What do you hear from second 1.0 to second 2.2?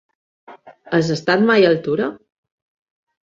estat mai a Altura?